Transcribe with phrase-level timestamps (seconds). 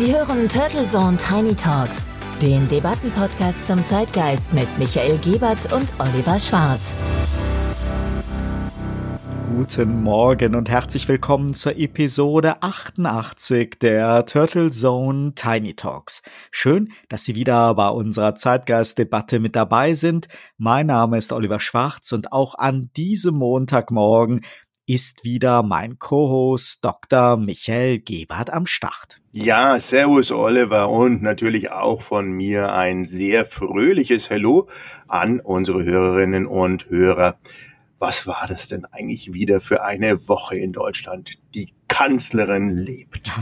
[0.00, 2.02] Sie hören Turtle Zone Tiny Talks,
[2.40, 6.96] den Debattenpodcast zum Zeitgeist mit Michael Gebert und Oliver Schwarz.
[9.54, 16.22] Guten Morgen und herzlich willkommen zur Episode 88 der Turtle Zone Tiny Talks.
[16.50, 20.28] Schön, dass Sie wieder bei unserer Zeitgeistdebatte mit dabei sind.
[20.56, 24.40] Mein Name ist Oliver Schwarz und auch an diesem Montagmorgen
[24.90, 27.36] ist wieder mein Co-Host Dr.
[27.36, 29.20] Michael Gebert am Start.
[29.30, 34.66] Ja, Servus Oliver und natürlich auch von mir ein sehr fröhliches Hallo
[35.06, 37.38] an unsere Hörerinnen und Hörer
[38.00, 41.34] was war das denn eigentlich wieder für eine Woche in Deutschland?
[41.54, 43.30] Die Kanzlerin lebt.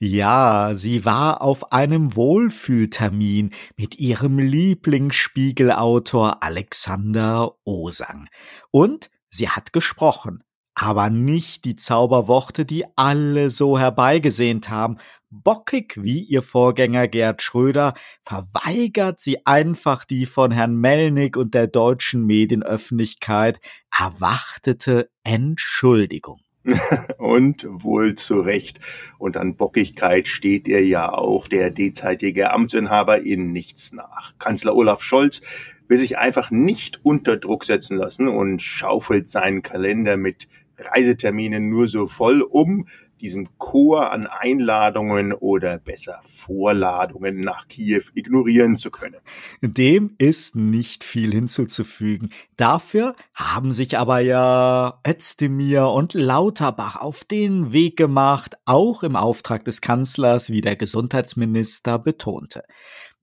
[0.00, 8.26] Ja, sie war auf einem Wohlfühltermin mit ihrem Lieblingsspiegelautor Alexander Osang.
[8.70, 10.42] Und sie hat gesprochen
[10.80, 14.96] aber nicht die Zauberworte, die alle so herbeigesehnt haben.
[15.28, 17.92] Bockig wie ihr Vorgänger Gerd Schröder
[18.22, 23.60] verweigert sie einfach die von Herrn Melnick und der deutschen Medienöffentlichkeit
[23.96, 26.40] erwartete Entschuldigung.
[27.18, 28.80] Und wohl zu Recht.
[29.18, 34.34] Und an Bockigkeit steht ihr ja auch der derzeitige Amtsinhaber in nichts nach.
[34.38, 35.40] Kanzler Olaf Scholz
[35.88, 40.48] will sich einfach nicht unter Druck setzen lassen und schaufelt seinen Kalender mit
[40.80, 42.86] Reisetermine nur so voll, um
[43.20, 49.16] diesen Chor an Einladungen oder besser Vorladungen nach Kiew ignorieren zu können.
[49.60, 52.30] Dem ist nicht viel hinzuzufügen.
[52.56, 59.64] Dafür haben sich aber ja Özdemir und Lauterbach auf den Weg gemacht, auch im Auftrag
[59.64, 62.62] des Kanzlers, wie der Gesundheitsminister betonte.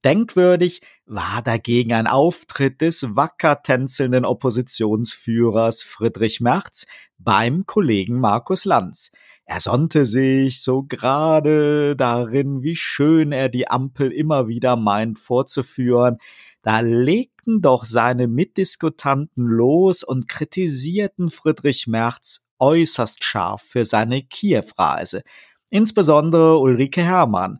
[0.04, 6.86] Denkwürdig war dagegen ein Auftritt des wacker tänzelnden Oppositionsführers Friedrich Merz
[7.18, 9.12] beim Kollegen Markus Lanz.
[9.46, 16.18] Er sonnte sich so gerade darin, wie schön er die Ampel immer wieder meint vorzuführen.
[16.62, 25.22] Da legten doch seine Mitdiskutanten los und kritisierten Friedrich Merz äußerst scharf für seine Kiew-Reise.
[25.70, 27.60] Insbesondere Ulrike Herrmann,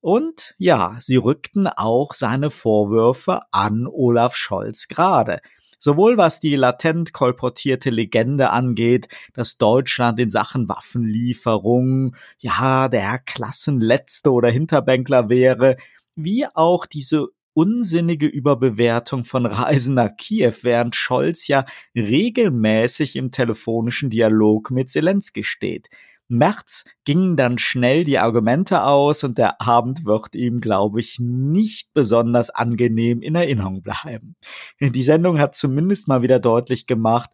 [0.00, 5.38] und ja, sie rückten auch seine Vorwürfe an Olaf Scholz gerade.
[5.78, 14.30] Sowohl was die latent kolportierte Legende angeht, dass Deutschland in Sachen Waffenlieferung ja der Klassenletzte
[14.30, 15.76] oder Hinterbänkler wäre,
[16.16, 24.10] wie auch diese unsinnige Überbewertung von Reisen nach Kiew, während Scholz ja regelmäßig im telefonischen
[24.10, 25.88] Dialog mit Zelensky steht.
[26.30, 31.92] März gingen dann schnell die Argumente aus und der Abend wird ihm, glaube ich, nicht
[31.92, 34.36] besonders angenehm in Erinnerung bleiben.
[34.80, 37.30] Die Sendung hat zumindest mal wieder deutlich gemacht,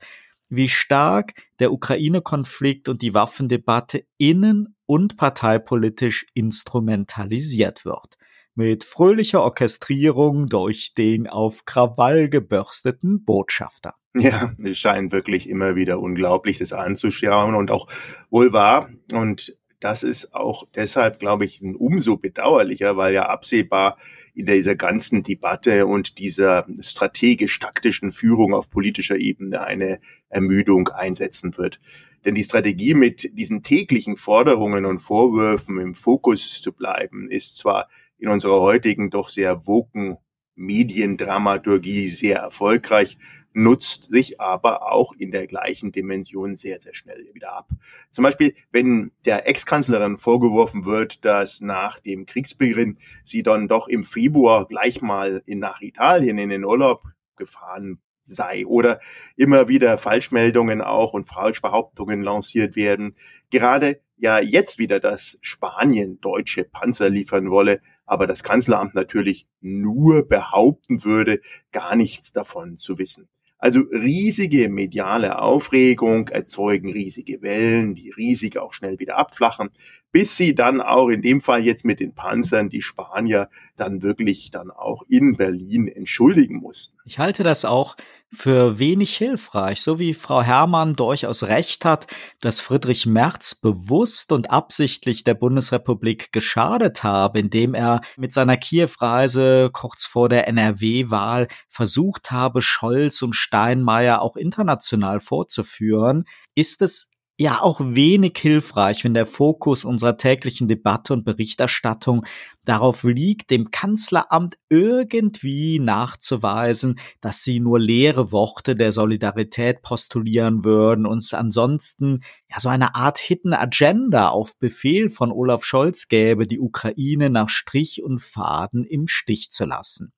[0.49, 8.17] wie stark der Ukraine-Konflikt und die Waffendebatte innen- und parteipolitisch instrumentalisiert wird.
[8.59, 13.95] Mit fröhlicher Orchestrierung durch den auf Krawall gebürsteten Botschafter.
[14.15, 17.87] Ja, es scheint wirklich immer wieder unglaublich, das anzuschauen und auch
[18.31, 18.89] wohl wahr.
[19.13, 23.99] Und das ist auch deshalb, glaube ich, umso bedauerlicher, weil ja absehbar
[24.33, 30.01] in dieser ganzen Debatte und dieser strategisch-taktischen Führung auf politischer Ebene eine
[30.31, 31.79] Ermüdung einsetzen wird.
[32.25, 37.89] Denn die Strategie mit diesen täglichen Forderungen und Vorwürfen im Fokus zu bleiben, ist zwar
[38.19, 40.19] in unserer heutigen doch sehr woken
[40.55, 43.19] Mediendramaturgie sehr erfolgreich,
[43.53, 47.69] nutzt sich aber auch in der gleichen Dimension sehr, sehr schnell wieder ab.
[48.11, 54.05] Zum Beispiel, wenn der Ex-Kanzlerin vorgeworfen wird, dass nach dem Kriegsbeginn sie dann doch im
[54.05, 57.05] Februar gleich mal in, nach Italien in den Urlaub
[57.37, 59.01] gefahren sei oder
[59.37, 63.17] immer wieder Falschmeldungen auch und Falschbehauptungen lanciert werden.
[63.51, 70.27] Gerade ja jetzt wieder, dass Spanien deutsche Panzer liefern wolle, aber das Kanzleramt natürlich nur
[70.27, 71.41] behaupten würde,
[71.73, 73.29] gar nichts davon zu wissen.
[73.59, 79.71] Also riesige mediale Aufregung erzeugen riesige Wellen, die riesig auch schnell wieder abflachen,
[80.13, 84.51] bis sie dann auch in dem Fall jetzt mit den Panzern die Spanier dann wirklich
[84.51, 86.99] dann auch in Berlin entschuldigen mussten.
[87.07, 87.97] Ich halte das auch
[88.33, 92.07] für wenig hilfreich, so wie Frau Herrmann durchaus recht hat,
[92.41, 99.71] dass Friedrich Merz bewusst und absichtlich der Bundesrepublik geschadet habe, indem er mit seiner Kiew-Reise
[99.73, 106.25] kurz vor der NRW-Wahl versucht habe, Scholz und Steinmeier auch international vorzuführen,
[106.55, 107.09] ist es
[107.39, 112.25] ja auch wenig hilfreich, wenn der Fokus unserer täglichen Debatte und Berichterstattung
[112.65, 121.07] darauf liegt, dem Kanzleramt irgendwie nachzuweisen, dass sie nur leere Worte der Solidarität postulieren würden,
[121.07, 126.59] uns ansonsten ja so eine Art Hidden Agenda auf Befehl von Olaf Scholz gäbe, die
[126.59, 130.13] Ukraine nach Strich und Faden im Stich zu lassen.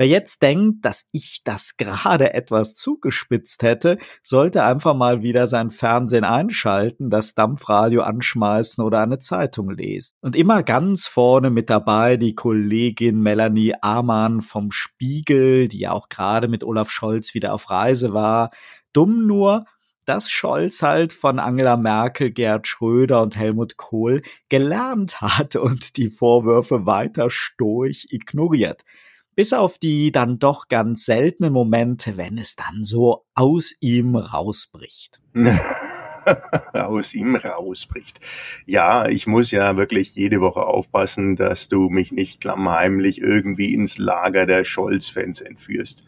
[0.00, 5.68] Wer jetzt denkt, dass ich das gerade etwas zugespitzt hätte, sollte einfach mal wieder sein
[5.68, 10.14] Fernsehen einschalten, das Dampfradio anschmeißen oder eine Zeitung lesen.
[10.22, 16.08] Und immer ganz vorne mit dabei die Kollegin Melanie Amann vom Spiegel, die ja auch
[16.08, 18.52] gerade mit Olaf Scholz wieder auf Reise war.
[18.94, 19.66] Dumm nur,
[20.06, 26.08] dass Scholz halt von Angela Merkel, Gerd Schröder und Helmut Kohl gelernt hat und die
[26.08, 28.82] Vorwürfe weiter stoisch ignoriert
[29.40, 35.22] bis auf die dann doch ganz seltenen Momente, wenn es dann so aus ihm rausbricht.
[36.74, 38.20] aus ihm rausbricht.
[38.66, 43.96] Ja, ich muss ja wirklich jede Woche aufpassen, dass du mich nicht klammheimlich irgendwie ins
[43.96, 46.04] Lager der Scholz-Fans entführst.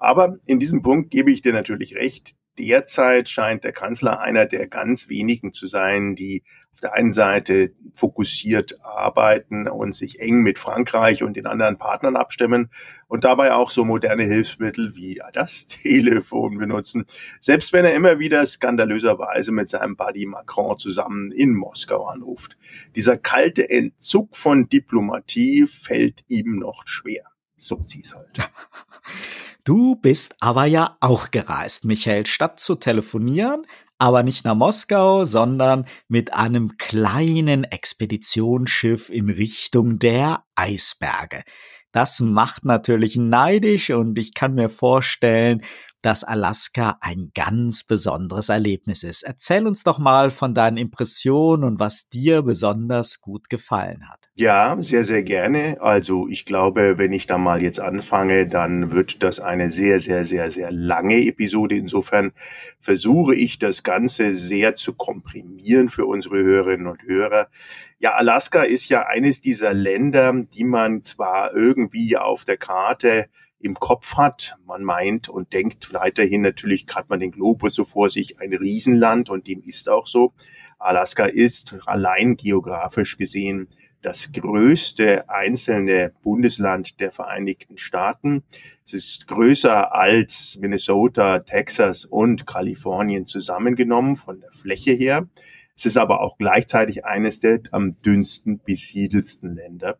[0.00, 2.34] Aber in diesem Punkt gebe ich dir natürlich recht.
[2.58, 7.72] Derzeit scheint der Kanzler einer der ganz wenigen zu sein, die auf der einen Seite
[7.92, 12.70] fokussiert arbeiten und sich eng mit Frankreich und den anderen Partnern abstimmen
[13.08, 17.06] und dabei auch so moderne Hilfsmittel wie das Telefon benutzen,
[17.40, 22.56] selbst wenn er immer wieder skandalöserweise mit seinem Buddy Macron zusammen in Moskau anruft.
[22.96, 27.31] Dieser kalte Entzug von Diplomatie fällt ihm noch schwer.
[27.62, 28.50] So sie's halt.
[29.62, 33.64] Du bist aber ja auch gereist, Michael, statt zu telefonieren,
[33.98, 41.44] aber nicht nach Moskau, sondern mit einem kleinen Expeditionsschiff in Richtung der Eisberge.
[41.92, 45.62] Das macht natürlich neidisch und ich kann mir vorstellen,
[46.02, 49.22] dass Alaska ein ganz besonderes Erlebnis ist.
[49.22, 54.28] Erzähl uns doch mal von deinen Impressionen und was dir besonders gut gefallen hat.
[54.34, 55.78] Ja, sehr, sehr gerne.
[55.80, 60.24] Also ich glaube, wenn ich da mal jetzt anfange, dann wird das eine sehr, sehr,
[60.24, 61.76] sehr, sehr lange Episode.
[61.76, 62.32] Insofern
[62.80, 67.48] versuche ich das Ganze sehr zu komprimieren für unsere Hörerinnen und Hörer.
[67.98, 73.28] Ja, Alaska ist ja eines dieser Länder, die man zwar irgendwie auf der Karte
[73.62, 74.56] im Kopf hat.
[74.66, 79.30] Man meint und denkt weiterhin natürlich, hat man den Globus so vor sich, ein Riesenland
[79.30, 80.32] und dem ist auch so.
[80.78, 83.68] Alaska ist allein geografisch gesehen
[84.02, 88.42] das größte einzelne Bundesland der Vereinigten Staaten.
[88.84, 95.28] Es ist größer als Minnesota, Texas und Kalifornien zusammengenommen von der Fläche her.
[95.76, 99.98] Es ist aber auch gleichzeitig eines der am dünnsten besiedelsten Länder.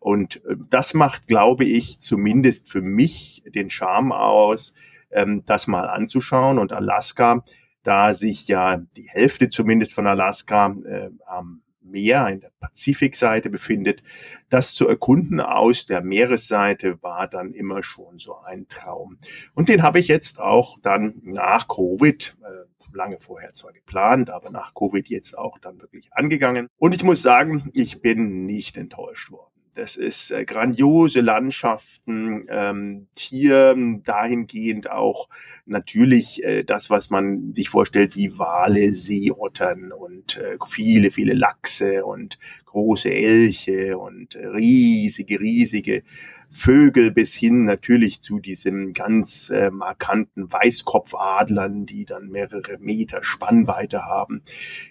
[0.00, 4.74] Und äh, das macht, glaube ich, zumindest für mich den Charme aus,
[5.12, 6.58] ähm, das mal anzuschauen.
[6.58, 7.44] Und Alaska,
[7.84, 14.02] da sich ja die Hälfte zumindest von Alaska äh, am Meer in der Pazifikseite befindet,
[14.48, 19.18] das zu erkunden aus der Meeresseite war dann immer schon so ein Traum.
[19.54, 24.50] Und den habe ich jetzt auch dann nach Covid, äh, lange vorher zwar geplant, aber
[24.50, 26.68] nach Covid jetzt auch dann wirklich angegangen.
[26.76, 29.59] Und ich muss sagen, ich bin nicht enttäuscht worden.
[29.74, 35.28] Das ist äh, grandiose Landschaften, ähm, Tier dahingehend auch
[35.64, 42.04] natürlich äh, das, was man sich vorstellt wie Wale, Seeottern und äh, viele, viele Lachse
[42.04, 46.02] und große Elche und riesige, riesige
[46.50, 54.02] Vögel bis hin natürlich zu diesem ganz äh, markanten Weißkopfadlern, die dann mehrere Meter Spannweite
[54.02, 54.42] haben,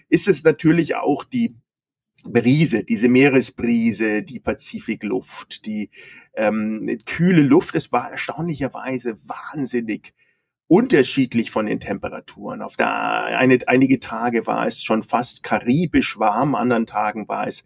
[0.08, 1.54] ist es natürlich auch die
[2.24, 5.90] Brise, diese Meeresbrise, die Pazifikluft, die
[6.34, 7.74] ähm, kühle Luft.
[7.74, 10.14] Es war erstaunlicherweise wahnsinnig
[10.68, 12.62] unterschiedlich von den Temperaturen.
[12.62, 17.64] Auf der eine, einige Tage war es schon fast karibisch warm, anderen Tagen war es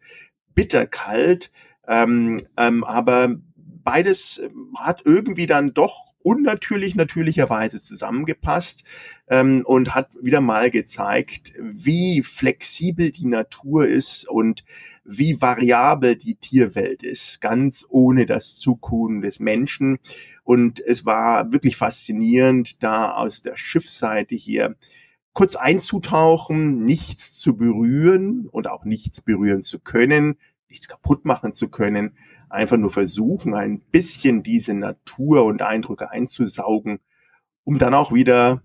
[0.54, 1.50] bitterkalt.
[1.86, 4.40] Ähm, ähm, aber beides
[4.78, 8.82] hat irgendwie dann doch unnatürlich natürlicherweise zusammengepasst
[9.28, 14.64] ähm, und hat wieder mal gezeigt, wie flexibel die Natur ist und
[15.04, 19.98] wie variabel die Tierwelt ist, ganz ohne das Zukun des Menschen.
[20.44, 24.76] Und es war wirklich faszinierend, da aus der Schiffsseite hier
[25.34, 30.38] kurz einzutauchen, nichts zu berühren und auch nichts berühren zu können,
[30.70, 32.16] nichts kaputt machen zu können,
[32.48, 37.00] einfach nur versuchen, ein bisschen diese Natur und Eindrücke einzusaugen,
[37.64, 38.62] um dann auch wieder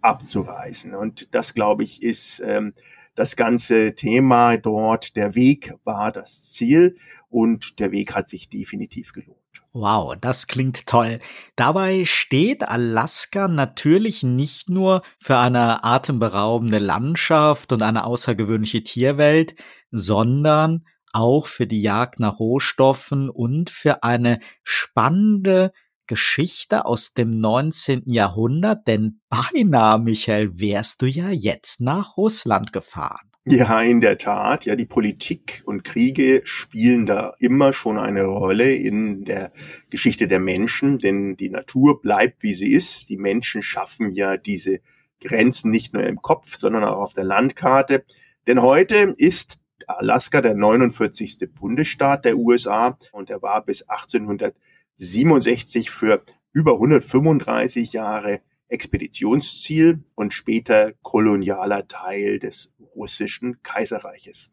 [0.00, 0.94] abzureißen.
[0.94, 2.74] Und das, glaube ich, ist ähm,
[3.14, 5.16] das ganze Thema dort.
[5.16, 6.96] Der Weg war das Ziel
[7.28, 9.38] und der Weg hat sich definitiv gelohnt.
[9.72, 11.18] Wow, das klingt toll.
[11.54, 19.54] Dabei steht Alaska natürlich nicht nur für eine atemberaubende Landschaft und eine außergewöhnliche Tierwelt,
[19.90, 20.86] sondern
[21.18, 25.72] auch für die Jagd nach Rohstoffen und für eine spannende
[26.06, 28.04] Geschichte aus dem 19.
[28.06, 33.28] Jahrhundert, denn beinahe, Michael, wärst du ja jetzt nach Russland gefahren.
[33.44, 34.64] Ja, in der Tat.
[34.64, 39.52] Ja, die Politik und Kriege spielen da immer schon eine Rolle in der
[39.90, 43.08] Geschichte der Menschen, denn die Natur bleibt, wie sie ist.
[43.08, 44.80] Die Menschen schaffen ja diese
[45.20, 48.04] Grenzen nicht nur im Kopf, sondern auch auf der Landkarte.
[48.46, 51.38] Denn heute ist Alaska der 49.
[51.54, 60.92] Bundesstaat der USA und er war bis 1867 für über 135 Jahre Expeditionsziel und später
[61.02, 64.50] kolonialer Teil des russischen Kaiserreiches.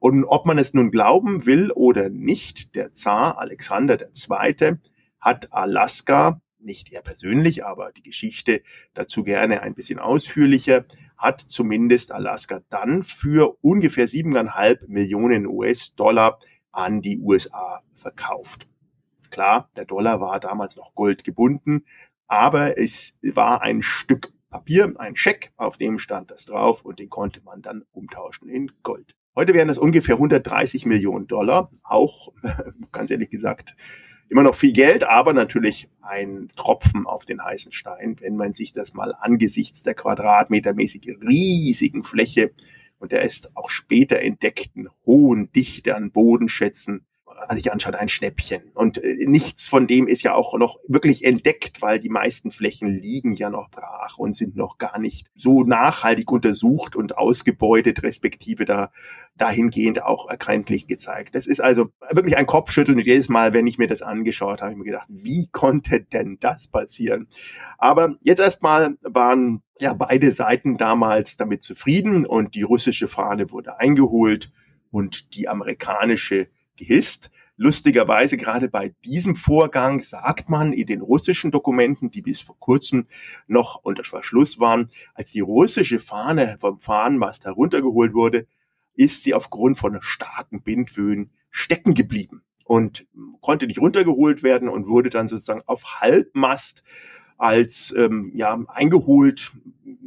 [0.00, 4.76] Und ob man es nun glauben will oder nicht, der Zar Alexander II.
[5.20, 8.62] hat Alaska, nicht er persönlich, aber die Geschichte
[8.94, 10.84] dazu gerne ein bisschen ausführlicher,
[11.16, 16.38] hat zumindest Alaska dann für ungefähr siebeneinhalb Millionen US-Dollar
[16.72, 18.66] an die USA verkauft.
[19.30, 21.84] Klar, der Dollar war damals noch Gold gebunden,
[22.26, 27.10] aber es war ein Stück Papier, ein Scheck, auf dem stand das drauf und den
[27.10, 29.16] konnte man dann umtauschen in Gold.
[29.34, 32.32] Heute wären das ungefähr 130 Millionen Dollar, auch
[32.92, 33.74] ganz ehrlich gesagt
[34.28, 38.72] immer noch viel Geld, aber natürlich ein Tropfen auf den heißen Stein, wenn man sich
[38.72, 42.52] das mal angesichts der quadratmetermäßig riesigen Fläche
[42.98, 47.04] und der ist auch später entdeckten hohen Dichte an Bodenschätzen
[47.52, 48.70] sich anschaut, ein Schnäppchen.
[48.74, 52.88] Und äh, nichts von dem ist ja auch noch wirklich entdeckt, weil die meisten Flächen
[52.88, 58.64] liegen ja noch brach und sind noch gar nicht so nachhaltig untersucht und ausgebeutet, respektive
[58.64, 58.90] da
[59.36, 61.34] dahingehend auch erkenntlich gezeigt.
[61.34, 64.62] Das ist also wirklich ein Kopfschütteln und jedes Mal, wenn ich mir das angeschaut habe,
[64.62, 67.28] habe ich mir gedacht, wie konnte denn das passieren?
[67.78, 73.78] Aber jetzt erstmal waren ja beide Seiten damals damit zufrieden und die russische Fahne wurde
[73.78, 74.52] eingeholt
[74.90, 77.30] und die amerikanische gehisst.
[77.56, 83.06] Lustigerweise gerade bei diesem Vorgang sagt man in den russischen Dokumenten, die bis vor kurzem
[83.46, 88.46] noch unter Verschluss waren, als die russische Fahne vom Fahnenmast heruntergeholt wurde,
[88.94, 93.06] ist sie aufgrund von starken Bindböen stecken geblieben und
[93.40, 96.82] konnte nicht runtergeholt werden und wurde dann sozusagen auf Halbmast
[97.36, 99.52] als ähm, ja eingeholt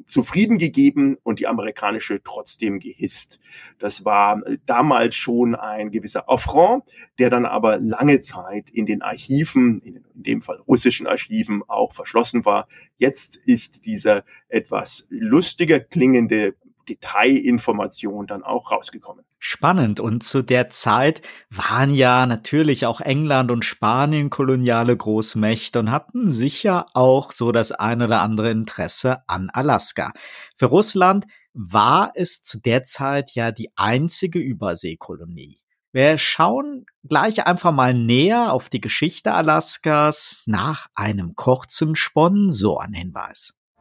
[0.07, 3.39] zufrieden gegeben und die amerikanische trotzdem gehisst.
[3.77, 6.83] Das war äh, damals schon ein gewisser Affront,
[7.19, 12.45] der dann aber lange Zeit in den Archiven, in dem Fall russischen Archiven, auch verschlossen
[12.45, 12.67] war.
[12.97, 16.55] Jetzt ist dieser etwas lustiger klingende
[16.87, 19.25] Detailinformation dann auch rausgekommen.
[19.39, 19.99] Spannend.
[19.99, 26.31] Und zu der Zeit waren ja natürlich auch England und Spanien koloniale Großmächte und hatten
[26.31, 30.11] sicher auch so das ein oder andere Interesse an Alaska.
[30.55, 35.59] Für Russland war es zu der Zeit ja die einzige Überseekolonie.
[35.91, 43.56] Wir schauen gleich einfach mal näher auf die Geschichte Alaskas nach einem kurzen Sponsorenhinweis.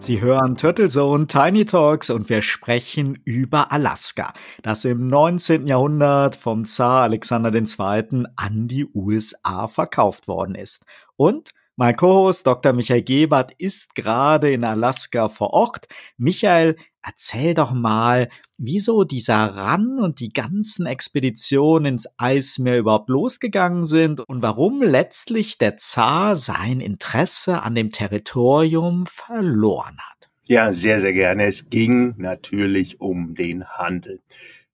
[0.00, 5.66] Sie hören Turtle Zone Tiny Talks und wir sprechen über Alaska, das im 19.
[5.66, 8.24] Jahrhundert vom Zar Alexander II.
[8.36, 10.84] an die USA verkauft worden ist.
[11.16, 12.72] Und mein Co-Host Dr.
[12.72, 15.88] Michael Gebert ist gerade in Alaska vor Ort.
[16.16, 18.28] Michael, erzähl doch mal,
[18.58, 25.58] wieso dieser Run und die ganzen Expeditionen ins Eismeer überhaupt losgegangen sind und warum letztlich
[25.58, 30.30] der Zar sein Interesse an dem Territorium verloren hat.
[30.46, 31.44] Ja, sehr, sehr gerne.
[31.46, 34.20] Es ging natürlich um den Handel.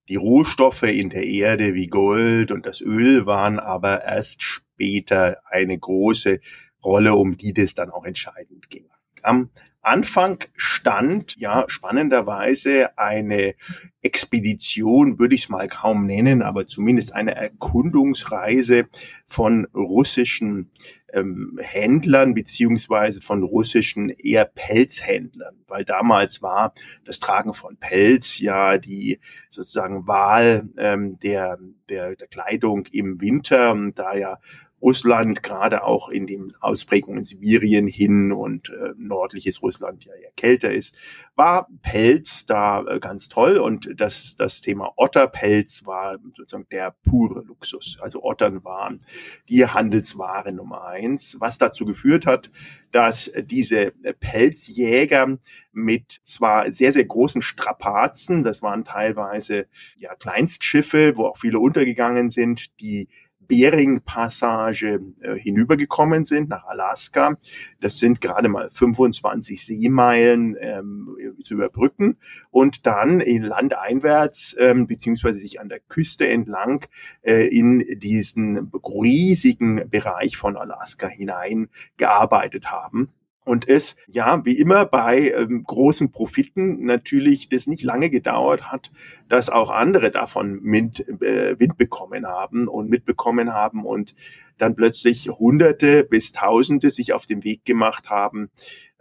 [0.08, 5.78] Die Rohstoffe in der Erde wie Gold und das Öl waren aber erst später eine
[5.78, 6.40] große
[6.84, 8.86] Rolle, um die das dann auch entscheidend ging.
[9.22, 9.50] Am
[9.82, 13.54] Anfang stand ja spannenderweise eine
[14.02, 18.88] Expedition, würde ich es mal kaum nennen, aber zumindest eine Erkundungsreise
[19.26, 20.70] von russischen
[21.12, 28.76] ähm, Händlern beziehungsweise von russischen eher Pelzhändlern, weil damals war das Tragen von Pelz ja
[28.76, 29.18] die
[29.48, 31.58] sozusagen Wahl ähm, der,
[31.88, 34.38] der, der Kleidung im Winter, da ja
[34.82, 40.72] Russland, gerade auch in den Ausprägungen Sibirien hin und äh, nördliches Russland ja eher kälter
[40.72, 40.94] ist,
[41.36, 47.42] war Pelz da äh, ganz toll und das, das Thema Otterpelz war sozusagen der pure
[47.42, 47.98] Luxus.
[48.00, 49.04] Also Ottern waren
[49.48, 52.50] die Handelsware Nummer eins, was dazu geführt hat,
[52.92, 55.38] dass diese Pelzjäger
[55.72, 62.30] mit zwar sehr, sehr großen Strapazen, das waren teilweise ja Kleinstschiffe, wo auch viele untergegangen
[62.30, 63.08] sind, die
[63.50, 67.36] Bering-Passage äh, hinübergekommen sind nach Alaska.
[67.80, 72.16] Das sind gerade mal 25 Seemeilen ähm, zu überbrücken
[72.50, 76.86] und dann in landeinwärts ähm, beziehungsweise sich an der Küste entlang
[77.22, 83.12] äh, in diesen riesigen Bereich von Alaska hinein gearbeitet haben
[83.50, 88.92] und es, ja, wie immer bei ähm, großen Profiten natürlich das nicht lange gedauert hat,
[89.28, 94.14] dass auch andere davon Wind, äh, Wind bekommen haben und mitbekommen haben und
[94.56, 98.50] dann plötzlich Hunderte bis Tausende sich auf den Weg gemacht haben,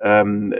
[0.01, 0.51] ähm,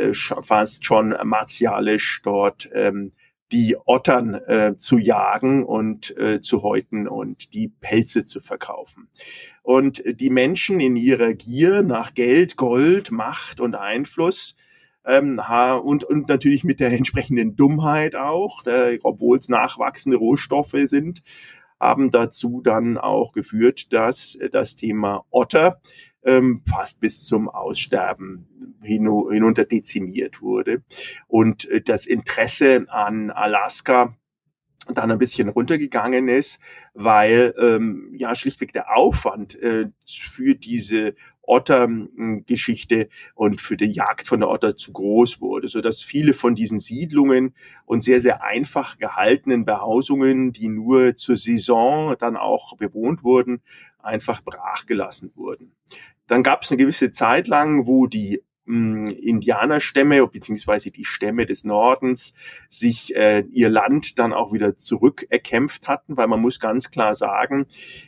[0.43, 3.13] fast schon martialisch dort ähm,
[3.51, 9.07] die Ottern äh, zu jagen und äh, zu häuten und die Pelze zu verkaufen.
[9.63, 14.55] Und die Menschen in ihrer Gier nach Geld, Gold, Macht und Einfluss
[15.05, 15.41] ähm,
[15.83, 18.63] und, und natürlich mit der entsprechenden Dummheit auch,
[19.03, 21.21] obwohl es nachwachsende Rohstoffe sind,
[21.79, 25.79] haben dazu dann auch geführt, dass das Thema Otter
[26.23, 28.47] ähm, fast bis zum Aussterben
[28.81, 30.83] hinunter dezimiert wurde.
[31.27, 34.13] Und äh, das Interesse an Alaska
[34.93, 36.59] dann ein bisschen runtergegangen ist,
[36.93, 44.39] weil ähm, ja schlichtweg der Aufwand äh, für diese Otter-Geschichte und für die Jagd von
[44.39, 48.97] der Otter zu groß wurde, so dass viele von diesen Siedlungen und sehr sehr einfach
[48.99, 53.61] gehaltenen Behausungen, die nur zur Saison dann auch bewohnt wurden,
[53.99, 55.75] einfach brachgelassen wurden.
[56.27, 61.63] Dann gab es eine gewisse Zeit lang, wo die mh, Indianerstämme beziehungsweise die Stämme des
[61.63, 62.33] Nordens
[62.69, 67.65] sich äh, ihr Land dann auch wieder zurückerkämpft hatten, weil man muss ganz klar sagen,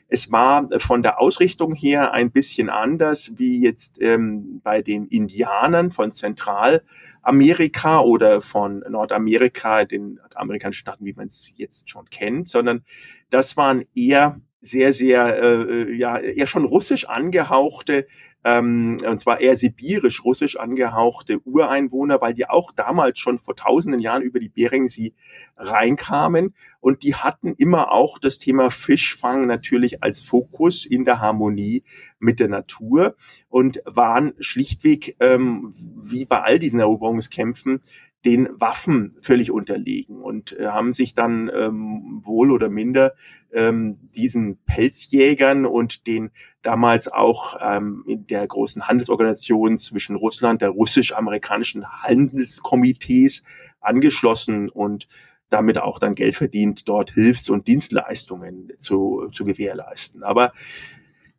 [0.08, 5.92] es war von der Ausrichtung her ein bisschen anders wie jetzt ähm, bei den Indianern
[5.92, 12.84] von Zentralamerika oder von Nordamerika, den amerikanischen Staaten, wie man es jetzt schon kennt, sondern
[13.32, 18.08] das waren eher sehr, sehr, äh, äh, ja, eher schon russisch angehauchte,
[18.44, 24.24] ähm, und zwar eher sibirisch-russisch angehauchte Ureinwohner, weil die auch damals schon vor tausenden Jahren
[24.24, 25.14] über die Beringsee
[25.58, 26.56] reinkamen.
[26.80, 31.84] Und die hatten immer auch das Thema Fischfang natürlich als Fokus in der Harmonie
[32.20, 33.16] mit der Natur
[33.50, 37.82] und waren schlichtweg, ähm, wie bei all diesen Eroberungskämpfen,
[38.26, 43.14] den Waffen völlig unterlegen und äh, haben sich dann ähm, wohl oder minder
[43.52, 46.32] ähm, diesen Pelzjägern und den
[46.62, 53.44] damals auch ähm, in der großen Handelsorganisation zwischen Russland, der russisch-amerikanischen Handelskomitees
[53.80, 55.08] angeschlossen und
[55.50, 60.24] damit auch dann Geld verdient, dort Hilfs- und Dienstleistungen zu, zu gewährleisten.
[60.24, 60.54] Aber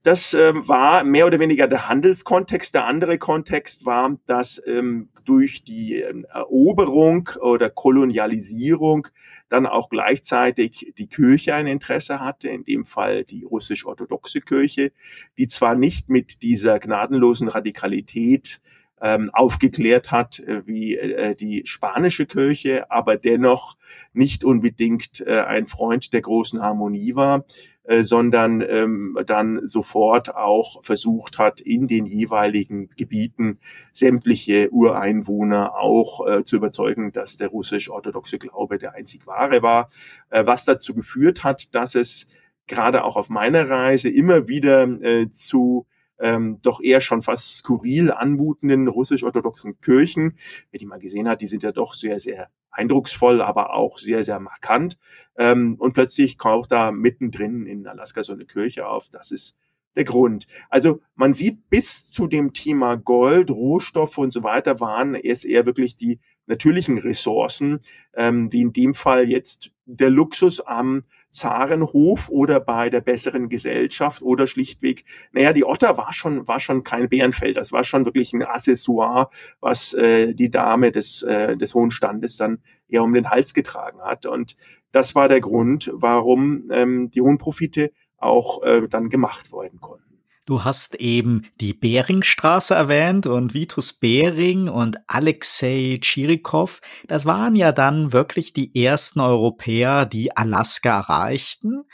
[0.02, 2.74] das ähm, war mehr oder weniger der Handelskontext.
[2.74, 9.08] Der andere Kontext war, dass ähm, durch die ähm, Eroberung oder Kolonialisierung
[9.48, 14.92] dann auch gleichzeitig die Kirche ein Interesse hatte, in dem Fall die russisch-orthodoxe Kirche,
[15.38, 18.60] die zwar nicht mit dieser gnadenlosen Radikalität
[19.00, 23.76] ähm, aufgeklärt hat äh, wie äh, die spanische Kirche, aber dennoch
[24.12, 27.44] nicht unbedingt äh, ein Freund der großen Harmonie war,
[27.84, 33.58] äh, sondern ähm, dann sofort auch versucht hat, in den jeweiligen Gebieten
[33.92, 39.90] sämtliche Ureinwohner auch äh, zu überzeugen, dass der russisch-orthodoxe Glaube der einzig wahre war,
[40.30, 42.26] äh, was dazu geführt hat, dass es
[42.66, 45.86] gerade auch auf meiner Reise immer wieder äh, zu
[46.20, 50.38] ähm, doch eher schon fast skurril anmutenden russisch-orthodoxen Kirchen.
[50.70, 54.24] Wer die mal gesehen hat, die sind ja doch sehr, sehr eindrucksvoll, aber auch sehr,
[54.24, 54.98] sehr markant.
[55.36, 59.08] Ähm, und plötzlich taucht da mittendrin in Alaska so eine Kirche auf.
[59.10, 59.56] Das ist
[59.94, 60.46] der Grund.
[60.70, 65.66] Also man sieht bis zu dem Thema Gold, Rohstoffe und so weiter waren es eher
[65.66, 67.80] wirklich die natürlichen Ressourcen,
[68.14, 74.22] ähm, wie in dem Fall jetzt der Luxus am Zarenhof oder bei der besseren Gesellschaft
[74.22, 78.32] oder schlichtweg, naja, die Otter war schon, war schon kein Bärenfeld, das war schon wirklich
[78.32, 83.30] ein Accessoire, was äh, die Dame des, äh, des Hohen Standes dann eher um den
[83.30, 84.26] Hals getragen hat.
[84.26, 84.56] Und
[84.92, 90.11] das war der Grund, warum ähm, die hohen Profite auch äh, dann gemacht werden konnten.
[90.44, 96.80] Du hast eben die Beringstraße erwähnt und Vitus Bering und Alexei Tschirikow.
[97.06, 101.84] Das waren ja dann wirklich die ersten Europäer, die Alaska erreichten.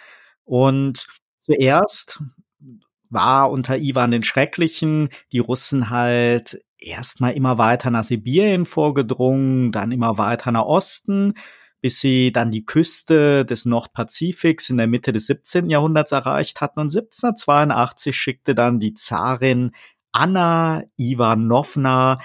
[0.45, 1.07] Und
[1.41, 2.23] zuerst
[3.11, 9.93] war unter Ivan den Schrecklichen die Russen halt erstmal immer weiter nach Sibirien vorgedrungen, dann
[9.93, 11.35] immer weiter nach Osten,
[11.81, 15.71] bis sie dann die Küste des Nordpazifiks in der Mitte des 17.
[15.71, 16.81] Jahrhunderts erreicht hatten.
[16.81, 19.73] Und 1782 schickte dann die Zarin
[20.13, 22.19] Anna Ivanovna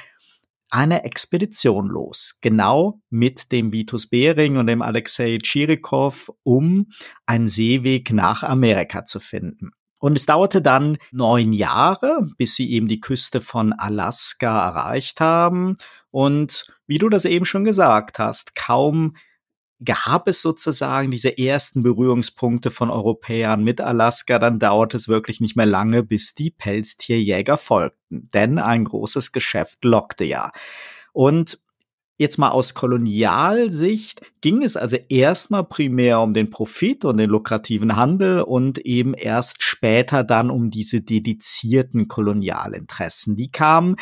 [0.69, 6.87] eine Expedition los, genau mit dem Vitus Bering und dem Alexei Tschirikow, um
[7.27, 9.71] einen Seeweg nach Amerika zu finden.
[9.99, 15.77] Und es dauerte dann neun Jahre, bis sie eben die Küste von Alaska erreicht haben.
[16.09, 19.15] Und wie du das eben schon gesagt hast, kaum
[19.83, 25.55] gab es sozusagen diese ersten Berührungspunkte von Europäern mit Alaska, dann dauerte es wirklich nicht
[25.55, 28.29] mehr lange, bis die Pelztierjäger folgten.
[28.33, 30.51] Denn ein großes Geschäft lockte ja.
[31.11, 31.59] Und
[32.15, 37.95] Jetzt mal aus Kolonialsicht ging es also erstmal primär um den Profit und den lukrativen
[37.95, 43.35] Handel und eben erst später dann um diese dedizierten Kolonialinteressen.
[43.35, 43.95] Die kamen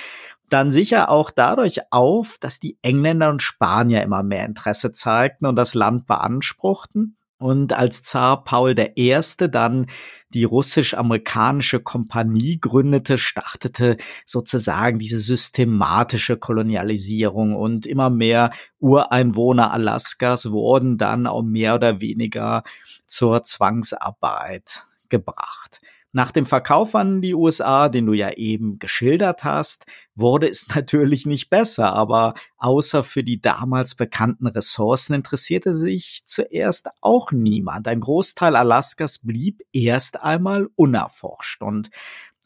[0.52, 5.56] dann sicher auch dadurch auf, dass die Engländer und Spanier immer mehr Interesse zeigten und
[5.56, 7.16] das Land beanspruchten.
[7.38, 9.20] Und als Zar Paul I.
[9.50, 9.88] dann
[10.30, 21.00] die russisch-amerikanische Kompanie gründete, startete sozusagen diese systematische Kolonialisierung und immer mehr Ureinwohner Alaskas wurden
[21.00, 22.64] dann auch mehr oder weniger
[23.08, 25.82] zur Zwangsarbeit gebracht.
[26.14, 31.26] Nach dem Verkauf an die USA, den du ja eben geschildert hast, wurde es natürlich
[31.26, 37.88] nicht besser, aber außer für die damals bekannten Ressourcen interessierte sich zuerst auch niemand.
[37.88, 41.90] Ein Großteil Alaskas blieb erst einmal unerforscht und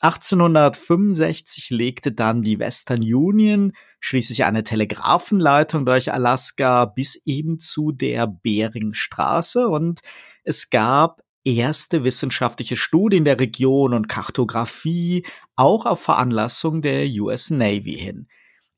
[0.02, 8.28] 1865 legte dann die Western Union schließlich eine Telegrafenleitung durch Alaska bis eben zu der
[8.28, 10.02] Beringstraße und
[10.44, 17.98] es gab erste wissenschaftliche Studien der Region und Kartografie, auch auf Veranlassung der US Navy
[17.98, 18.28] hin.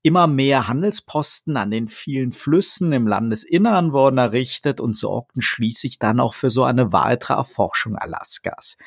[0.03, 6.19] Immer mehr Handelsposten an den vielen Flüssen im Landesinnern wurden errichtet und sorgten schließlich dann
[6.19, 8.77] auch für so eine weitere Erforschung Alaskas.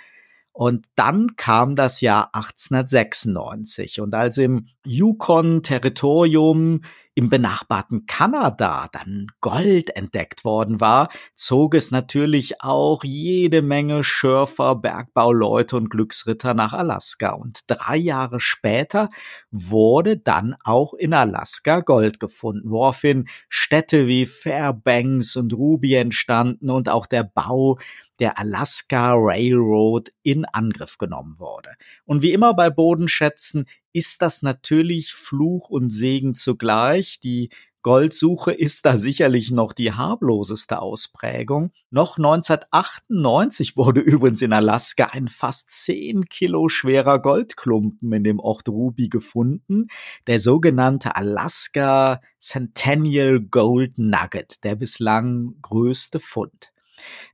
[0.53, 6.83] Und dann kam das Jahr 1896 und als im Yukon-Territorium
[7.21, 14.75] im benachbarten Kanada dann Gold entdeckt worden war, zog es natürlich auch jede Menge Schürfer,
[14.75, 17.33] Bergbauleute und Glücksritter nach Alaska.
[17.33, 19.11] Und drei Jahre später
[19.51, 26.89] wurde dann auch in Alaska Gold gefunden, woraufhin Städte wie Fairbanks und Ruby entstanden und
[26.89, 27.77] auch der Bau
[28.19, 31.71] der Alaska Railroad in Angriff genommen wurde.
[32.05, 37.21] Und wie immer bei Bodenschätzen ist das natürlich Fluch und Segen zugleich.
[37.21, 37.51] Die
[37.83, 41.73] Goldsuche ist da sicherlich noch die harmloseste Ausprägung.
[41.91, 48.69] Noch 1998 wurde übrigens in Alaska ein fast 10 Kilo schwerer Goldklumpen in dem Ort
[48.69, 49.87] Ruby gefunden,
[50.27, 56.73] der sogenannte Alaska Centennial Gold Nugget, der bislang größte Fund.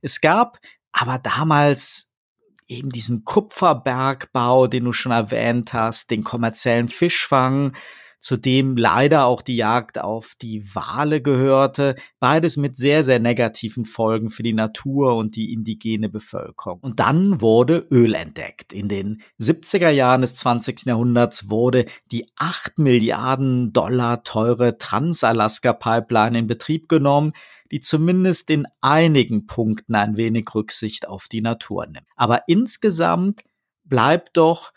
[0.01, 0.59] Es gab
[0.93, 2.06] aber damals
[2.67, 7.73] eben diesen Kupferbergbau, den du schon erwähnt hast, den kommerziellen Fischfang,
[8.19, 13.85] zu dem leider auch die Jagd auf die Wale gehörte, beides mit sehr, sehr negativen
[13.85, 16.79] Folgen für die Natur und die indigene Bevölkerung.
[16.81, 18.73] Und dann wurde Öl entdeckt.
[18.73, 20.85] In den 70er Jahren des 20.
[20.85, 27.33] Jahrhunderts wurde die 8 Milliarden Dollar teure Trans-Alaska-Pipeline in Betrieb genommen,
[27.71, 32.07] die zumindest in einigen Punkten ein wenig Rücksicht auf die Natur nimmt.
[32.15, 33.43] Aber insgesamt
[33.83, 34.71] bleibt doch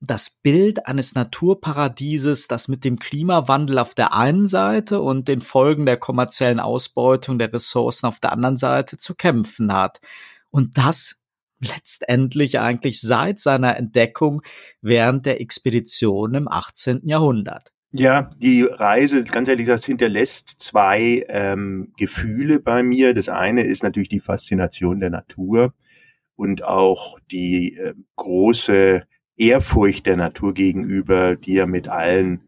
[0.00, 5.86] das Bild eines Naturparadieses, das mit dem Klimawandel auf der einen Seite und den Folgen
[5.86, 10.00] der kommerziellen Ausbeutung der Ressourcen auf der anderen Seite zu kämpfen hat.
[10.50, 11.16] Und das
[11.60, 14.42] letztendlich eigentlich seit seiner Entdeckung
[14.80, 17.00] während der Expedition im 18.
[17.04, 17.73] Jahrhundert.
[17.96, 23.14] Ja, die Reise, ganz ehrlich, das hinterlässt zwei ähm, Gefühle bei mir.
[23.14, 25.74] Das eine ist natürlich die Faszination der Natur
[26.34, 29.04] und auch die äh, große
[29.36, 32.40] Ehrfurcht der Natur gegenüber, die ja mit allen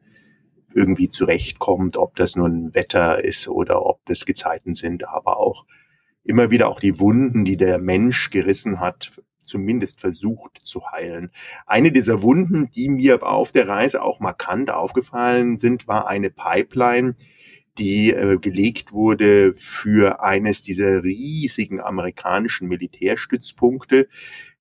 [0.74, 5.64] irgendwie zurechtkommt, ob das nun Wetter ist oder ob das Gezeiten sind, aber auch
[6.24, 9.12] immer wieder auch die Wunden, die der Mensch gerissen hat,
[9.46, 11.30] zumindest versucht zu heilen.
[11.66, 17.16] Eine dieser Wunden, die mir auf der Reise auch markant aufgefallen sind, war eine Pipeline,
[17.78, 24.08] die äh, gelegt wurde für eines dieser riesigen amerikanischen Militärstützpunkte,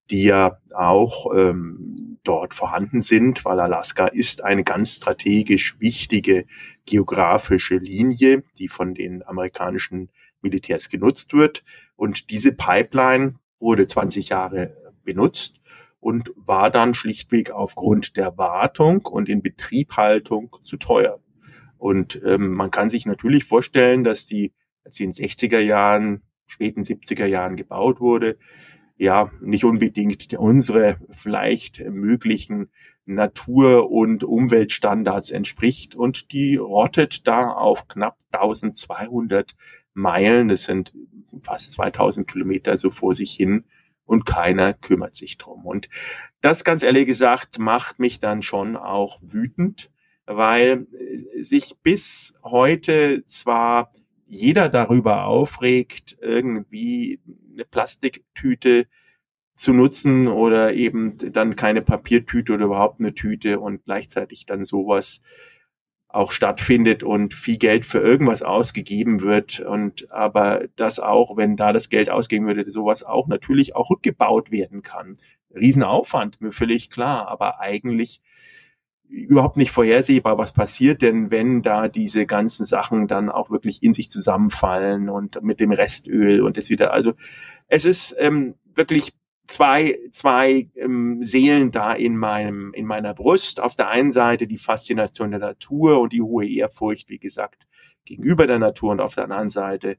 [0.09, 6.45] die ja auch ähm, dort vorhanden sind, weil Alaska ist eine ganz strategisch wichtige
[6.85, 10.09] geografische Linie, die von den amerikanischen
[10.41, 11.63] Militärs genutzt wird.
[11.95, 15.59] Und diese Pipeline wurde 20 Jahre benutzt
[15.99, 21.19] und war dann schlichtweg aufgrund der Wartung und in Betriebhaltung zu teuer.
[21.77, 26.21] Und ähm, man kann sich natürlich vorstellen, dass die, als sie in den 60er Jahren,
[26.45, 28.37] späten 70er Jahren gebaut wurde,
[28.97, 32.69] ja, nicht unbedingt unsere vielleicht möglichen
[33.05, 39.55] Natur- und Umweltstandards entspricht und die rottet da auf knapp 1200
[39.93, 40.93] Meilen, das sind
[41.41, 43.65] fast 2000 Kilometer so vor sich hin
[44.05, 45.65] und keiner kümmert sich drum.
[45.65, 45.89] Und
[46.41, 49.91] das ganz ehrlich gesagt macht mich dann schon auch wütend,
[50.25, 50.87] weil
[51.39, 53.93] sich bis heute zwar
[54.27, 57.19] jeder darüber aufregt, irgendwie
[57.55, 58.87] eine Plastiktüte
[59.55, 65.21] zu nutzen oder eben dann keine Papiertüte oder überhaupt eine Tüte und gleichzeitig dann sowas
[66.09, 71.73] auch stattfindet und viel Geld für irgendwas ausgegeben wird und aber das auch, wenn da
[71.73, 75.17] das Geld ausgehen würde, sowas auch natürlich auch rückgebaut werden kann.
[75.53, 78.21] Riesenaufwand, mir völlig klar, aber eigentlich
[79.09, 83.93] überhaupt nicht vorhersehbar, was passiert, denn wenn da diese ganzen Sachen dann auch wirklich in
[83.93, 87.13] sich zusammenfallen und mit dem Restöl und das wieder, also
[87.67, 89.13] es ist ähm, wirklich
[89.47, 93.59] zwei, zwei ähm, Seelen da in meinem, in meiner Brust.
[93.59, 97.67] Auf der einen Seite die Faszination der Natur und die hohe Ehrfurcht, wie gesagt,
[98.05, 99.97] gegenüber der Natur und auf der anderen Seite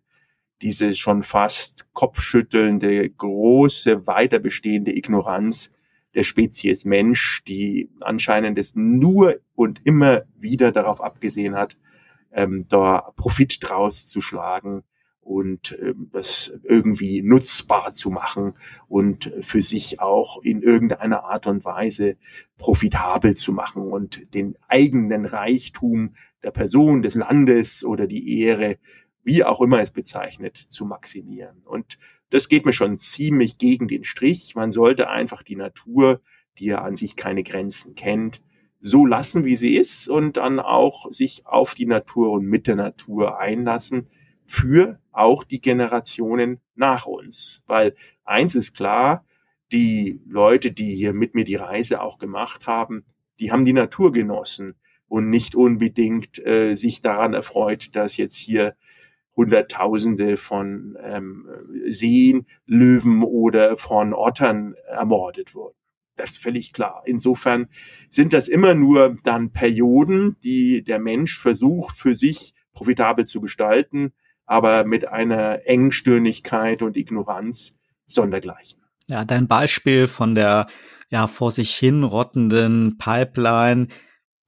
[0.63, 5.73] diese schon fast kopfschüttelnde, große, weiter bestehende Ignoranz
[6.17, 11.77] der Spezies Mensch, die anscheinend es nur und immer wieder darauf abgesehen hat,
[12.33, 14.83] ähm, da Profit draus zu schlagen
[15.21, 18.55] und ähm, das irgendwie nutzbar zu machen
[18.89, 22.17] und für sich auch in irgendeiner Art und Weise
[22.57, 28.79] profitabel zu machen und den eigenen Reichtum der Person, des Landes oder die Ehre,
[29.23, 31.63] wie auch immer es bezeichnet, zu maximieren.
[31.65, 31.99] Und
[32.31, 34.55] das geht mir schon ziemlich gegen den Strich.
[34.55, 36.21] Man sollte einfach die Natur,
[36.59, 38.41] die ja an sich keine Grenzen kennt,
[38.81, 42.77] so lassen, wie sie ist und dann auch sich auf die Natur und mit der
[42.77, 44.09] Natur einlassen
[44.45, 47.63] für auch die Generationen nach uns.
[47.67, 49.25] Weil eins ist klar,
[49.73, 53.05] die Leute, die hier mit mir die Reise auch gemacht haben,
[53.41, 54.77] die haben die Natur genossen
[55.09, 58.77] und nicht unbedingt äh, sich daran erfreut, dass jetzt hier
[59.37, 61.47] Hunderttausende von ähm,
[61.87, 65.77] Seen, Löwen oder von Ottern ermordet wurden.
[66.17, 67.03] Das ist völlig klar.
[67.05, 67.69] Insofern
[68.09, 74.13] sind das immer nur dann Perioden, die der Mensch versucht, für sich profitabel zu gestalten,
[74.47, 77.75] aber mit einer Engstirnigkeit und Ignoranz
[78.07, 78.81] sondergleichen.
[79.09, 80.67] Ja, dein Beispiel von der
[81.11, 83.89] ja vor sich hin rottenden Pipeline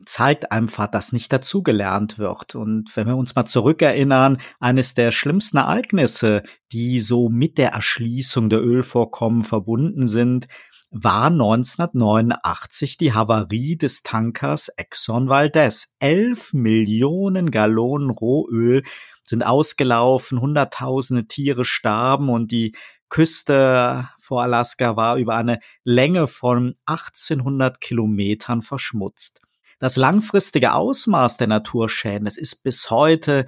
[0.07, 2.55] zeigt einfach, dass nicht dazugelernt wird.
[2.55, 8.49] Und wenn wir uns mal zurückerinnern, eines der schlimmsten Ereignisse, die so mit der Erschließung
[8.49, 10.47] der Ölvorkommen verbunden sind,
[10.91, 15.95] war 1989 die Havarie des Tankers Exxon Valdez.
[15.99, 18.83] Elf Millionen Gallonen Rohöl
[19.23, 22.75] sind ausgelaufen, hunderttausende Tiere starben und die
[23.11, 29.41] Küste vor Alaska war über eine Länge von 1800 Kilometern verschmutzt.
[29.79, 33.47] Das langfristige Ausmaß der Naturschäden, das ist bis heute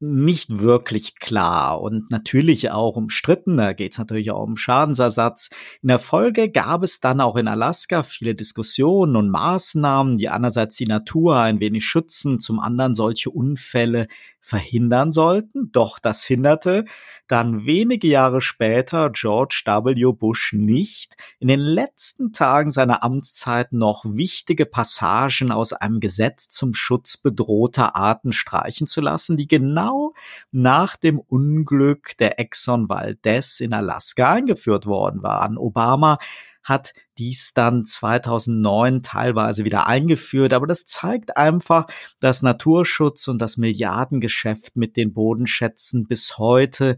[0.00, 3.56] nicht wirklich klar und natürlich auch umstritten.
[3.56, 5.50] Da geht es natürlich auch um Schadensersatz.
[5.82, 10.76] In der Folge gab es dann auch in Alaska viele Diskussionen und Maßnahmen, die einerseits
[10.76, 14.08] die Natur ein wenig schützen, zum anderen solche Unfälle
[14.44, 15.72] verhindern sollten.
[15.72, 16.84] Doch das hinderte
[17.26, 20.12] dann wenige Jahre später George W.
[20.12, 26.74] Bush nicht, in den letzten Tagen seiner Amtszeit noch wichtige Passagen aus einem Gesetz zum
[26.74, 30.12] Schutz bedrohter Arten streichen zu lassen, die genau
[30.52, 35.56] nach dem Unglück der Exxon Valdez in Alaska eingeführt worden waren.
[35.56, 36.18] Obama
[36.64, 40.52] hat dies dann 2009 teilweise wieder eingeführt.
[40.52, 41.86] Aber das zeigt einfach,
[42.20, 46.96] dass Naturschutz und das Milliardengeschäft mit den Bodenschätzen bis heute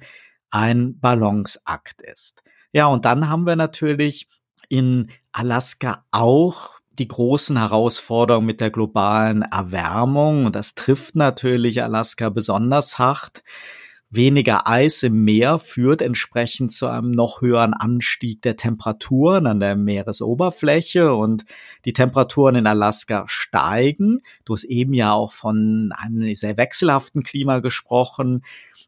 [0.50, 2.42] ein Balanceakt ist.
[2.72, 4.29] Ja, und dann haben wir natürlich
[4.68, 10.46] in Alaska auch die großen Herausforderungen mit der globalen Erwärmung.
[10.46, 13.42] Und das trifft natürlich Alaska besonders hart.
[14.08, 19.74] Weniger Eis im Meer führt entsprechend zu einem noch höheren Anstieg der Temperaturen an der
[19.74, 21.44] Meeresoberfläche und
[21.84, 24.22] die Temperaturen in Alaska steigen.
[24.44, 28.44] Du hast eben ja auch von einem sehr wechselhaften Klima gesprochen.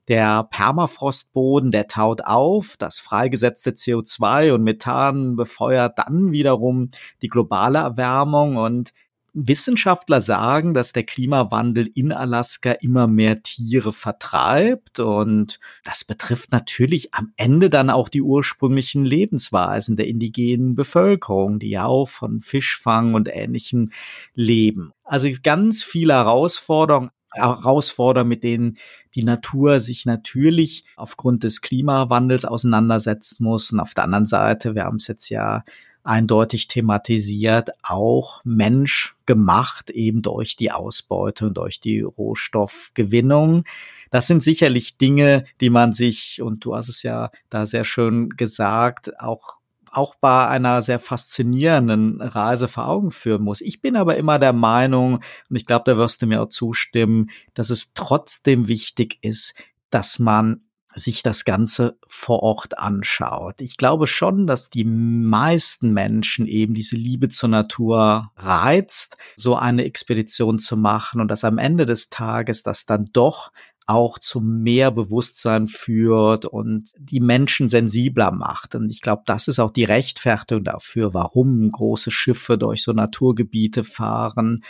[0.07, 6.91] Der Permafrostboden, der taut auf, das freigesetzte CO2 und Methan befeuert dann wiederum
[7.23, 8.93] die globale Erwärmung und
[9.35, 17.15] Wissenschaftler sagen, dass der Klimawandel in Alaska immer mehr Tiere vertreibt und das betrifft natürlich
[17.15, 23.15] am Ende dann auch die ursprünglichen Lebensweisen der indigenen Bevölkerung, die ja auch von Fischfang
[23.15, 23.91] und Ähnlichem
[24.35, 24.93] leben.
[25.05, 27.11] Also ganz viele Herausforderungen.
[27.35, 28.79] Herausforderungen, mit denen
[29.15, 33.71] die Natur sich natürlich aufgrund des Klimawandels auseinandersetzen muss.
[33.71, 35.63] Und auf der anderen Seite, wir haben es jetzt ja
[36.09, 43.65] eindeutig thematisiert, auch Mensch gemacht eben durch die Ausbeute und durch die Rohstoffgewinnung.
[44.11, 48.31] Das sind sicherlich Dinge, die man sich, und du hast es ja da sehr schön
[48.31, 49.59] gesagt, auch
[49.91, 53.63] auch bei einer sehr faszinierenden Reise vor Augen führen muss.
[53.63, 57.31] Ich bin aber immer der Meinung, und ich glaube, da wirst du mir auch zustimmen,
[57.55, 59.55] dass es trotzdem wichtig ist,
[59.89, 60.61] dass man
[60.99, 63.61] sich das Ganze vor Ort anschaut.
[63.61, 69.85] Ich glaube schon, dass die meisten Menschen eben diese Liebe zur Natur reizt, so eine
[69.85, 73.51] Expedition zu machen und dass am Ende des Tages das dann doch
[73.89, 78.75] auch zu mehr Bewusstsein führt und die Menschen sensibler macht.
[78.75, 83.85] Und ich glaube, das ist auch die Rechtfertigung dafür, warum große Schiffe durch so Naturgebiete
[83.85, 84.61] fahren.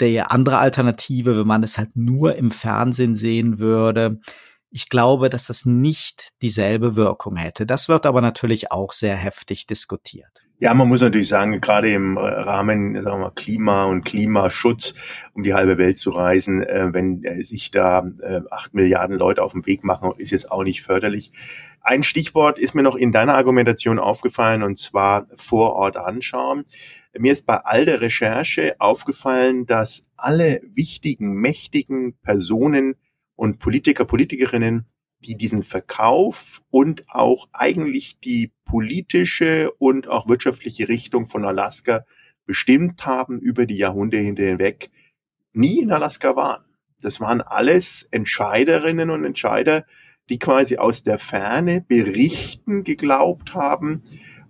[0.00, 4.18] Die andere Alternative, wenn man es halt nur im Fernsehen sehen würde,
[4.74, 7.64] ich glaube, dass das nicht dieselbe Wirkung hätte.
[7.64, 10.42] Das wird aber natürlich auch sehr heftig diskutiert.
[10.58, 14.94] Ja, man muss natürlich sagen, gerade im Rahmen sagen wir, Klima und Klimaschutz,
[15.32, 19.44] um die halbe Welt zu reisen, äh, wenn äh, sich da äh, acht Milliarden Leute
[19.44, 21.30] auf den Weg machen, ist jetzt auch nicht förderlich.
[21.80, 26.64] Ein Stichwort ist mir noch in deiner Argumentation aufgefallen, und zwar vor Ort anschauen.
[27.16, 32.96] Mir ist bei all der Recherche aufgefallen, dass alle wichtigen, mächtigen Personen
[33.36, 34.86] und Politiker, Politikerinnen,
[35.20, 42.04] die diesen Verkauf und auch eigentlich die politische und auch wirtschaftliche Richtung von Alaska
[42.46, 44.90] bestimmt haben über die Jahrhunderte hinweg,
[45.52, 46.64] nie in Alaska waren.
[47.00, 49.86] Das waren alles Entscheiderinnen und Entscheider,
[50.28, 54.02] die quasi aus der Ferne berichten geglaubt haben,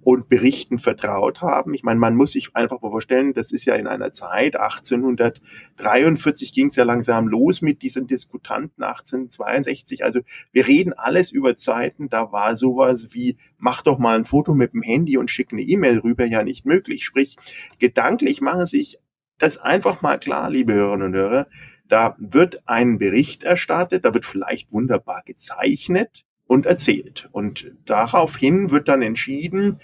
[0.05, 1.73] und Berichten vertraut haben.
[1.73, 6.53] Ich meine, man muss sich einfach mal vorstellen, das ist ja in einer Zeit, 1843
[6.53, 10.05] ging es ja langsam los mit diesen Diskutanten, 1862.
[10.05, 10.21] Also
[10.53, 14.75] wir reden alles über Zeiten, da war sowas wie, mach doch mal ein Foto mit
[14.75, 17.05] dem Handy und schick eine E-Mail rüber, ja nicht möglich.
[17.05, 17.37] Sprich,
[17.79, 18.99] gedanklich machen sich
[19.39, 21.47] das einfach mal klar, liebe Hörerinnen und Hörer.
[21.89, 27.29] Da wird ein Bericht erstattet, da wird vielleicht wunderbar gezeichnet und erzählt.
[27.33, 29.79] Und daraufhin wird dann entschieden,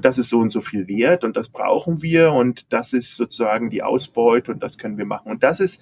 [0.00, 3.70] das ist so und so viel wert und das brauchen wir und das ist sozusagen
[3.70, 5.30] die Ausbeute und das können wir machen.
[5.30, 5.80] Und das ist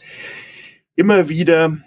[0.94, 1.78] immer wieder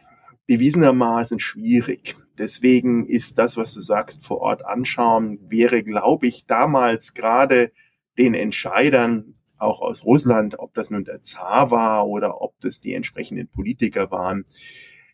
[0.48, 2.16] bewiesenermaßen schwierig.
[2.38, 7.72] Deswegen ist das, was du sagst, vor Ort anschauen, wäre, glaube ich, damals gerade
[8.18, 12.94] den Entscheidern auch aus Russland, ob das nun der Zar war oder ob das die
[12.94, 14.46] entsprechenden Politiker waren,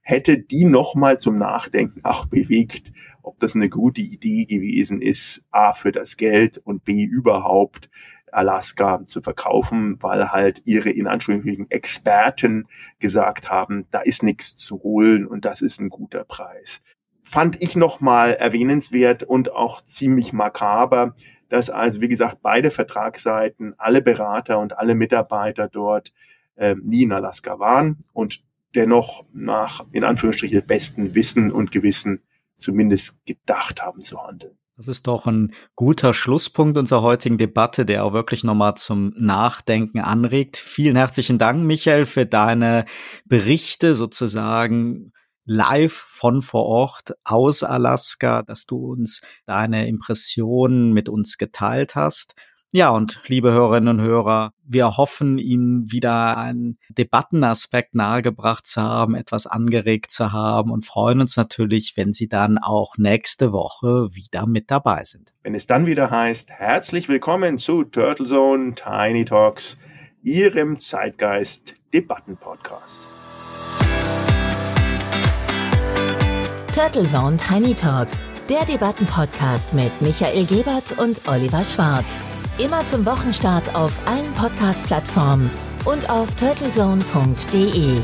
[0.04, 2.92] hätte die nochmal zum Nachdenken auch bewegt,
[3.24, 7.90] ob das eine gute Idee gewesen ist, A für das Geld und B überhaupt
[8.32, 12.68] Alaska zu verkaufen, weil halt ihre in Anführungsstrichen Experten
[13.00, 16.82] gesagt haben, da ist nichts zu holen und das ist ein guter Preis.
[17.24, 21.16] Fand ich nochmal erwähnenswert und auch ziemlich makaber,
[21.48, 26.12] dass also, wie gesagt, beide Vertragsseiten, alle Berater und alle Mitarbeiter dort
[26.56, 28.44] äh, nie in Alaska waren und
[28.76, 32.24] dennoch nach, in Anführungsstrichen, besten Wissen und Gewissen
[32.58, 34.58] zumindest gedacht haben zu handeln.
[34.76, 40.00] Das ist doch ein guter Schlusspunkt unserer heutigen Debatte, der auch wirklich nochmal zum Nachdenken
[40.00, 40.58] anregt.
[40.58, 42.86] Vielen herzlichen Dank, Michael, für deine
[43.26, 45.14] Berichte sozusagen
[45.46, 52.34] live von vor Ort aus Alaska, dass du uns deine Impressionen mit uns geteilt hast.
[52.76, 59.14] Ja, und liebe Hörerinnen und Hörer, wir hoffen, Ihnen wieder einen Debattenaspekt nahegebracht zu haben,
[59.14, 64.48] etwas angeregt zu haben und freuen uns natürlich, wenn Sie dann auch nächste Woche wieder
[64.48, 65.32] mit dabei sind.
[65.44, 69.78] Wenn es dann wieder heißt, herzlich willkommen zu Turtle Zone Tiny Talks,
[70.24, 73.06] Ihrem Zeitgeist Debatten-Podcast.
[76.74, 82.20] Turtle Zone Tiny Talks, der Debatten-Podcast mit Michael Gebert und Oliver Schwarz.
[82.60, 85.50] Immer zum Wochenstart auf allen Podcast-Plattformen
[85.86, 87.98] und auf turtlezone.de.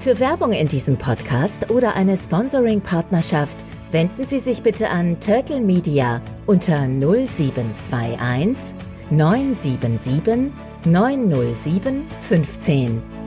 [0.00, 3.56] Für Werbung in diesem Podcast oder eine Sponsoring-Partnerschaft
[3.92, 8.74] wenden Sie sich bitte an Turtle Media unter 0721
[9.10, 10.52] 977
[10.84, 13.17] 907 15.